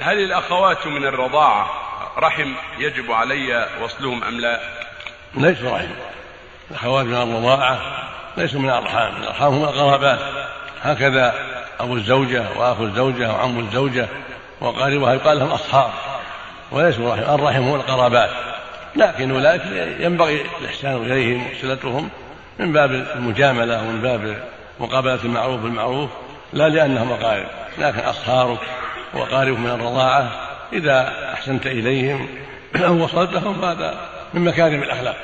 [0.00, 1.70] هل الأخوات من الرضاعة
[2.18, 4.60] رحم يجب علي وصلهم أم لا؟
[5.34, 5.88] ليسوا رحم.
[6.70, 7.80] الأخوات من الرضاعة
[8.36, 10.18] ليسوا من الأرحام الأرحام هم القرابات
[10.82, 11.34] هكذا
[11.80, 14.08] أبو الزوجة وأخو الزوجة وعم الزوجة
[14.60, 15.92] وقاربها يقال لهم أصهار
[16.70, 17.34] وليسوا رحم.
[17.34, 18.30] الرحم هو القرابات
[18.96, 19.62] لكن أولئك
[20.00, 22.08] ينبغي الإحسان إليهم وصلتهم
[22.58, 24.42] من باب المجاملة ومن باب
[24.80, 26.10] مقابلة المعروف بالمعروف
[26.52, 27.46] لا لأنهم أقارب
[27.78, 28.58] لكن أصهارك
[29.14, 30.30] وقاربك من الرضاعة.
[30.72, 32.28] إذا أحسنت إليهم
[33.02, 35.16] وصلتهم فهذا من مكارم الأخلاق.